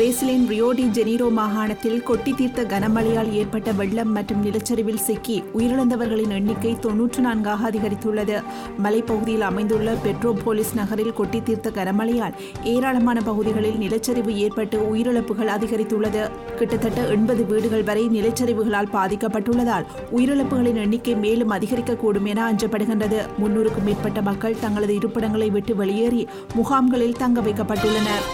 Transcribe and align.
பிரேசிலின் 0.00 0.44
ரியோடி 0.48 0.84
ஜெனீரோ 0.96 1.30
மாகாணத்தில் 1.30 2.02
கொட்டி 2.02 2.32
தீர்த்த 2.32 2.60
கனமழையால் 2.62 3.32
ஏற்பட்ட 3.32 3.72
வெள்ளம் 3.72 4.12
மற்றும் 4.12 4.44
நிலச்சரிவில் 4.44 5.02
சிக்கி 5.06 5.42
உயிரிழந்தவர்களின் 5.54 6.28
எண்ணிக்கை 6.28 6.78
தொன்னூற்று 6.78 7.22
நான்காக 7.22 7.70
அதிகரித்துள்ளது. 7.70 8.42
மலைப்பகுதியில் 8.84 9.40
அமைந்துள்ள 9.40 9.94
பெட்ரோபோலிஸ் 10.04 10.72
நகரில் 10.74 11.12
கொட்டி 11.12 11.42
தீர்த்த 11.42 11.70
கனமழையால் 11.70 12.32
ஏராளமான 12.62 13.20
பகுதிகளில் 13.20 13.76
நிலச்சரிவு 13.76 14.34
ஏற்பட்டு 14.36 14.78
உயிரிழப்புகள் 14.94 15.52
அதிகரித்துள்ளது. 15.56 16.30
கிட்டத்தட்ட 16.56 17.00
எண்பது 17.06 17.44
வீடுகள் 17.46 17.82
வரை 17.82 18.06
நிலச்சரிவுகளால் 18.08 18.90
பாதிக்கப்பட்டுள்ளதால் 18.92 19.86
உயிரிழப்புகளின் 20.12 20.80
எண்ணிக்கை 20.86 21.16
மேலும் 21.16 21.50
அதிகரிக்கக்கூடும் 21.50 22.24
என 22.24 22.52
அஞ்சப்படுகின்றது. 22.52 23.20
முன்னூறுக்கும் 23.42 23.84
மேற்பட்ட 23.84 24.22
மக்கள் 24.22 24.60
தங்களது 24.60 24.94
இருப்பிடங்களை 24.94 25.50
விட்டு 25.50 25.76
வெளியேறி 25.76 26.28
முகாம்களில் 26.54 27.16
தங்க 27.16 27.40
வைக்கப்பட்டுள்ளனர். 27.40 28.26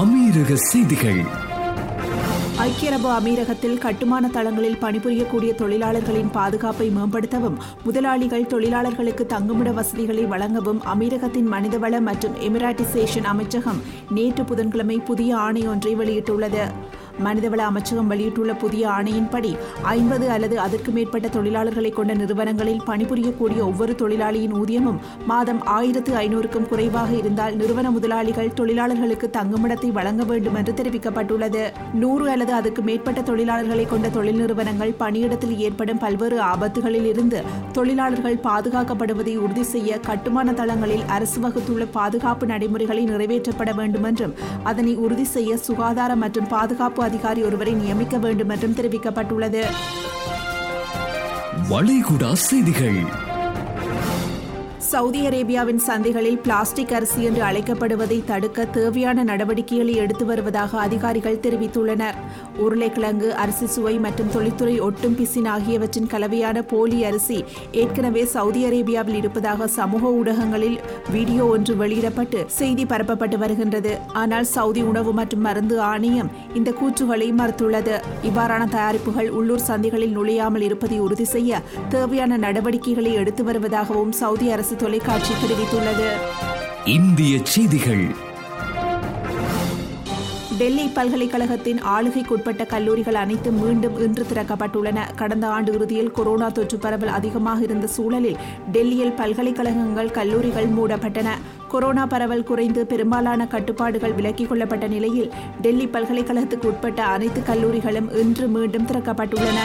அமீரக 0.00 0.54
செய்திகள். 0.54 1.20
ஐக்கிய 2.56 2.90
அரபு 2.90 3.08
அமீரகத்தில் 3.08 3.78
கட்டுமான 3.78 4.28
தளங்களில் 4.28 4.76
பணிபுரியக்கூடிய 4.80 5.54
தொழிலாளர்களின் 5.54 6.30
பாதுகாப்பை 6.30 6.90
மேம்படுத்தவும் 6.90 7.58
முதலாளிகள் 7.84 8.46
தொழிலாளர்களுக்கு 8.46 9.26
தங்குமிட 9.26 9.72
வசதிகளை 9.72 10.24
வழங்கவும் 10.24 10.80
அமீரகத்தின் 10.94 11.50
மனிதவள 11.54 12.00
மற்றும் 12.00 12.34
எமிராட்டிசேஷன் 12.48 13.28
அமைச்சகம் 13.32 13.82
நேற்று 14.10 14.44
புதன்கிழமை 14.44 14.98
புதிய 15.00 15.36
ஆணை 15.36 15.66
ஒன்றை 15.66 15.94
வெளியிட்டுள்ளது. 15.96 16.64
மனிதவள 17.24 17.62
அமைச்சகம் 17.62 18.06
வெளியிட்டுள்ள 18.06 18.54
புதிய 18.54 18.88
ஆணையின்படி 18.88 19.52
ஐம்பது 19.82 20.30
அல்லது 20.30 20.60
அதற்கு 20.60 20.92
மேற்பட்ட 20.92 21.28
தொழிலாளர்களை 21.28 21.92
கொண்ட 21.92 22.14
நிறுவனங்களில் 22.14 22.82
பணிபுரியக்கூடிய 22.86 23.60
ஒவ்வொரு 23.60 23.94
தொழிலாளியின் 23.94 24.54
ஊதியமும் 24.54 25.00
மாதம் 25.26 25.60
ஆயிரத்து 25.66 26.12
ஐநூறுக்கும் 26.14 26.68
குறைவாக 26.68 27.10
இருந்தால் 27.12 27.56
நிறுவன 27.56 27.90
முதலாளிகள் 27.90 28.54
தொழிலாளர்களுக்கு 28.54 29.30
தங்குமிடத்தை 29.38 29.90
வழங்க 29.92 30.24
வேண்டும் 30.24 30.54
என்று 30.54 30.72
தெரிவிக்கப்பட்டுள்ளது. 30.72 31.62
நூறு 31.92 32.30
அல்லது 32.30 32.52
அதற்கு 32.52 32.82
மேற்பட்ட 32.82 33.20
தொழிலாளர்களை 33.20 33.86
கொண்ட 33.88 34.08
தொழில் 34.08 34.36
நிறுவனங்கள் 34.36 34.94
பணியிடத்தில் 34.98 35.56
ஏற்படும் 35.58 35.98
பல்வேறு 35.98 36.38
ஆபத்துகளில் 36.42 37.04
இருந்து 37.04 37.40
தொழிலாளர்கள் 37.72 38.38
பாதுகாக்கப்படுவதை 38.48 39.36
உறுதி 39.36 39.62
செய்ய 39.62 40.00
கட்டுமான 40.00 40.52
தளங்களில் 40.52 41.04
அரசு 41.06 41.40
வகுத்துள்ள 41.40 41.84
பாதுகாப்பு 41.92 42.46
நடைமுறைகளை 42.46 43.04
நிறைவேற்றப்பட 43.04 43.72
வேண்டும் 43.74 44.04
என்றும் 44.04 44.34
அதனை 44.64 44.94
உறுதி 44.96 45.24
செய்ய 45.24 45.56
சுகாதார 45.56 46.16
மற்றும் 46.16 46.48
பாதுகாப்பு 46.48 47.02
அதிகாரி 47.08 47.42
ஒருவரை 47.42 47.72
நியமிக்க 47.72 48.18
வேண்டும் 48.18 48.48
என்றும் 48.48 48.74
தெரிவிக்கப்பட்டுள்ளது. 48.74 49.64
வளைகுடா 51.70 52.32
செய்திகள். 52.32 53.26
சவுதி 54.90 55.20
அரேபியாவின் 55.28 55.80
சந்தைகளில் 55.86 56.38
பிளாஸ்டிக் 56.44 56.92
அரிசி 56.96 57.20
என்று 57.28 57.42
அழைக்கப்படுவதை 57.42 58.16
தடுக்க 58.24 58.64
தேவையான 58.64 59.24
நடவடிக்கைகளை 59.24 59.94
எடுத்து 60.02 60.24
வருவதாக 60.24 60.78
அதிகாரிகள் 60.78 61.40
தெரிவித்துள்ளனர். 61.44 62.16
உருளைக்கிழங்கு 62.64 63.28
அரிசி 63.42 63.66
சுவை 63.66 63.92
மற்றும் 64.04 64.30
தொழில்துறை 64.34 64.76
ஒட்டும் 64.80 65.16
பிசின் 65.18 65.48
ஆகியவற்றின் 65.54 66.08
கலவையான 66.12 66.62
போலி 66.62 67.04
அரிசி 67.08 67.44
ஏற்கனவே 67.72 68.22
சவுதி 68.34 68.62
அரேபியாவில் 68.68 69.18
இருப்பதாக 69.20 69.66
சமூக 69.66 70.12
ஊடகங்களில் 70.20 70.78
வீடியோ 71.10 71.44
ஒன்று 71.56 71.76
வெளியிடப்பட்டு 71.76 72.44
செய்தி 72.58 72.84
பரப்பப்பட்டு 72.84 73.38
வருகின்றது. 73.38 73.92
ஆனால் 74.12 74.48
சவுதி 74.54 74.82
உணவு 74.82 75.12
மற்றும் 75.12 75.44
மருந்து 75.48 75.78
ஆணையம் 75.80 76.32
இந்த 76.54 76.74
கூற்றுகளை 76.80 77.30
மறுத்துள்ளது. 77.42 77.98
இவ்வாறான 78.30 78.70
தயாரிப்புகள் 78.76 79.30
உள்ளூர் 79.40 79.66
சந்தைகளில் 79.68 80.16
நுழையாமல் 80.18 80.66
இருப்பதை 80.70 81.00
உறுதி 81.08 81.28
செய்ய 81.34 81.62
தேவையான 81.88 82.40
நடவடிக்கைகளை 82.46 83.12
எடுத்து 83.12 83.44
வருவதாகவும் 83.50 84.16
சவுதி 84.22 84.48
அரசு 84.50 84.76
தொலைக்காட்சி 84.78 85.32
தெரிவித்துள்ளது. 85.32 86.08
இந்திய 86.84 87.38
செய்திகள். 87.42 88.26
டெல்லி 90.58 90.86
பல்கலைக்கழகத்தின் 90.86 91.80
ஆளுகைக்குட்பட்ட 91.84 92.66
கல்லூரிகள் 92.66 93.14
அனைத்தும் 93.14 93.62
மீண்டும் 93.62 94.00
இன்று 94.00 94.26
திறக்கப்பட்டுள்ளன. 94.32 94.98
கடந்த 95.14 95.46
ஆண்டு 95.46 95.72
இறுதியில் 95.72 96.10
கொரோனா 96.10 96.48
தொற்று 96.48 96.78
பரவல் 96.78 97.08
அதிகமாக 97.08 97.62
இருந்த 97.62 97.86
சூழலில் 97.86 98.36
டெல்லியில் 98.72 99.12
பல்கலைக்கழகங்கள் 99.12 100.10
கல்லூரிகள் 100.10 100.68
மூடப்பட்டன. 100.68 101.28
கொரோனா 101.68 102.06
பரவல் 102.06 102.44
குறைந்து 102.44 102.86
பெரும்பாலான 102.86 103.46
கட்டுப்பாடுகள் 103.46 104.12
விலக்கிக் 104.12 104.46
கொள்ளப்பட்ட 104.46 104.86
நிலையில் 104.86 105.32
டெல்லி 105.60 105.86
பல்கலைக்கழகத்துக்கு 105.86 106.66
உட்பட்ட 106.66 107.04
அனைத்து 107.04 107.40
கல்லூரிகளும் 107.40 108.18
இன்று 108.18 108.46
மீண்டும் 108.46 108.86
திறக்கப்பட்டுள்ளன. 108.86 109.58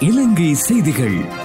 இலங்கை 0.00 0.54
செய்திகள். 0.54 1.44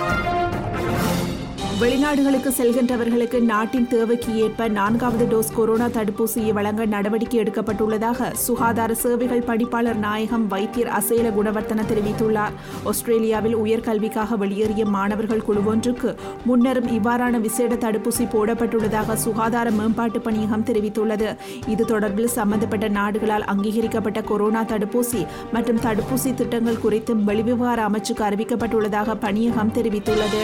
வெளிநாடுகளுக்கு 1.81 2.49
செல்கின்றவர்களுக்கு 2.57 3.41
நாட்டின் 3.41 3.87
தேவைக்கு 3.87 4.31
ஏற்ப 4.35 4.67
நான்காவது 4.67 5.25
டோஸ் 5.31 5.53
கொரோனா 5.55 5.85
தடுப்பூசியை 5.85 6.51
வழங்க 6.53 6.85
நடவடிக்கை 6.85 7.39
எடுக்கப்பட்டுள்ளதாக 7.41 8.31
சுகாதார 8.33 8.93
சேவைகள் 8.93 9.41
பணிப்பாளர் 9.41 9.95
நாயகம் 9.95 10.47
வைத்தியர் 10.47 10.91
அசேல 10.99 11.29
குணவர்த்தன 11.37 11.85
தெரிவித்துள்ளார். 11.91 12.53
ஆஸ்திரேலியாவில் 12.83 13.57
உயர்கல்விக்காக 13.57 14.37
வெளியேறிய 14.37 14.85
மாணவர்கள் 14.85 15.43
குழுவொன்றுக்கு 15.47 16.15
முன்னரும் 16.49 16.91
இவ்வாறான 16.97 17.39
விசேட 17.39 17.75
தடுப்பூசி 17.75 18.27
போடப்பட்டுள்ளதாக 18.35 19.13
சுகாதார 19.13 19.71
மேம்பாட்டு 19.71 20.21
பணியகம் 20.21 20.65
தெரிவித்துள்ளது. 20.65 21.35
இது 21.67 21.85
தொடர்பில் 21.85 22.35
சம்பந்தப்பட்ட 22.37 22.87
நாடுகளால் 22.89 23.49
அங்கீகரிக்கப்பட்ட 23.55 24.21
கொரோனா 24.21 24.63
தடுப்பூசி 24.63 25.27
மற்றும் 25.51 25.79
தடுப்பூசி 25.79 26.33
திட்டங்கள் 26.33 26.83
குறித்தும் 26.85 27.25
வெளிவிவகார 27.31 27.81
அமைச்சுக்கு 27.89 28.25
அறிவிக்கப்பட்டுள்ளதாக 28.29 29.15
பணியகம் 29.15 29.73
தெரிவித்துள்ளது. 29.73 30.43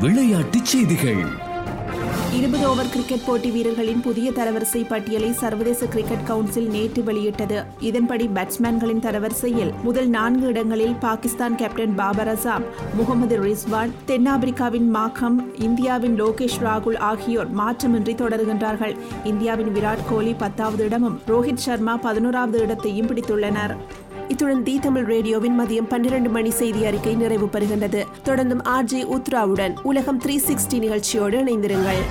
விளையாட்டுச் 0.00 0.64
செய்திகள். 0.64 1.46
இருபது 2.32 2.68
ஓவர் 2.68 2.88
கிரிக்கெட் 2.88 3.24
போட்டி 3.26 3.50
வீரர்களின் 3.50 4.00
புதிய 4.00 4.30
தரவரிசை 4.30 4.86
பட்டியலை 4.88 5.32
சர்வதேச 5.32 5.86
கிரிக்கெட் 5.86 6.26
கவுன்சில் 6.26 6.68
நேற்று 6.68 7.02
வெளியிட்டது. 7.02 7.62
இதன்படி 7.80 8.26
பேட்ஸ்மேன்களின் 8.26 9.00
தரவரிசையில் 9.00 9.72
முதல் 9.82 10.08
நான்கு 10.08 10.46
இடங்களில் 10.46 10.94
பாகிஸ்தான் 10.94 11.56
கேப்டன் 11.56 11.94
பாபர் 11.94 12.38
அசாம் 12.38 12.62
முகமது 12.94 13.38
ரிஸ்வான் 13.42 13.90
தென்னாப்பிரிக்காவின் 14.06 14.94
மாகம் 14.94 15.60
இந்தியாவின் 15.60 16.22
லோகேஷ் 16.22 16.60
ராகுல் 16.62 16.98
ஆகியோர் 16.98 17.56
மாற்றமின்றி 17.56 18.14
தொடர்கின்றார்கள். 18.14 18.96
இந்தியாவின் 19.24 19.74
விராட் 19.74 20.08
கோலி 20.10 20.32
பத்தாவது 20.32 20.84
இடமும் 20.84 21.20
ரோஹித் 21.28 21.54
சர்மா 21.54 21.96
பதினோராவது 21.96 22.60
இடத்தையும் 22.60 23.06
பிடித்துள்ளனர். 23.06 23.76
இத்துடன் 24.28 24.62
தி 24.62 24.78
தமிழ் 24.78 25.04
ரேடியோவின் 25.04 25.60
மதியம் 25.60 25.88
பன்னிரண்டு 25.88 26.28
மணி 26.28 26.50
செய்தி 26.50 26.84
அறிக்கை 26.84 27.14
நிறைவு 27.14 27.46
பெறுகின்றது. 27.46 28.04
தொடர்ந்தும் 28.24 28.62
ஆர்ஜி 28.64 29.04
உத்ராவுடன் 29.04 29.74
உலகம் 29.82 30.20
த்ரீ 30.20 30.38
சிக்ஸ்டி 30.48 30.78
நிகழ்ச்சியோடு 30.78 31.44
இணைந்திருங்கள். 31.44 32.02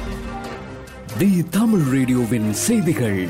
தி 1.18 1.44
தமிழ் 1.50 1.80
ரேடியோவின் 1.80 2.54
செய்திகள். 2.54 3.28